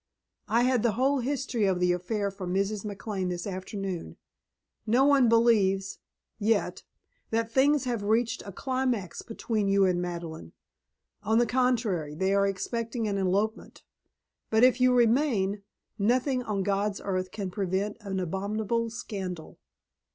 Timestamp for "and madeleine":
9.85-10.53